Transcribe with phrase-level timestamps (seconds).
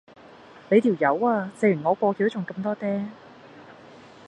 [0.71, 3.05] 你條友呀，借完我過橋仲咁多嗲